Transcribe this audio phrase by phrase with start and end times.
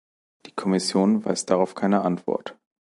[0.47, 2.57] Die Kommission weiß darauf keine Antwort.